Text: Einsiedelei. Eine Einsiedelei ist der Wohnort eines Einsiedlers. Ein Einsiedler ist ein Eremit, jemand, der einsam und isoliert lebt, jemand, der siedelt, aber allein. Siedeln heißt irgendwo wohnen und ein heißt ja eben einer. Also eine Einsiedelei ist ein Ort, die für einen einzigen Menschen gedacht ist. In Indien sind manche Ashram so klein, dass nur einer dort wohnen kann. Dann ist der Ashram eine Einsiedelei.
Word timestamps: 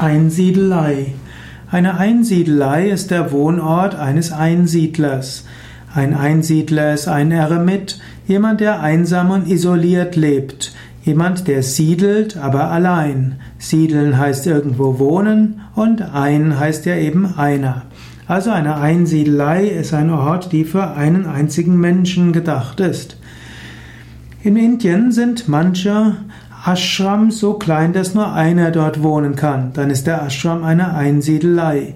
Einsiedelei. 0.00 1.12
Eine 1.70 1.98
Einsiedelei 1.98 2.88
ist 2.88 3.10
der 3.10 3.32
Wohnort 3.32 3.94
eines 3.94 4.32
Einsiedlers. 4.32 5.44
Ein 5.94 6.14
Einsiedler 6.14 6.94
ist 6.94 7.06
ein 7.06 7.30
Eremit, 7.30 8.00
jemand, 8.26 8.60
der 8.60 8.80
einsam 8.80 9.30
und 9.30 9.46
isoliert 9.46 10.16
lebt, 10.16 10.74
jemand, 11.02 11.48
der 11.48 11.62
siedelt, 11.62 12.38
aber 12.38 12.70
allein. 12.70 13.40
Siedeln 13.58 14.16
heißt 14.16 14.46
irgendwo 14.46 14.98
wohnen 14.98 15.60
und 15.74 16.00
ein 16.00 16.58
heißt 16.58 16.86
ja 16.86 16.96
eben 16.96 17.34
einer. 17.36 17.82
Also 18.26 18.52
eine 18.52 18.76
Einsiedelei 18.76 19.66
ist 19.66 19.92
ein 19.92 20.08
Ort, 20.08 20.50
die 20.52 20.64
für 20.64 20.92
einen 20.92 21.26
einzigen 21.26 21.78
Menschen 21.78 22.32
gedacht 22.32 22.80
ist. 22.80 23.18
In 24.42 24.56
Indien 24.56 25.12
sind 25.12 25.46
manche 25.46 26.16
Ashram 26.64 27.30
so 27.30 27.54
klein, 27.54 27.92
dass 27.92 28.14
nur 28.14 28.32
einer 28.32 28.70
dort 28.70 29.02
wohnen 29.02 29.34
kann. 29.34 29.72
Dann 29.72 29.90
ist 29.90 30.06
der 30.06 30.22
Ashram 30.22 30.62
eine 30.62 30.94
Einsiedelei. 30.94 31.94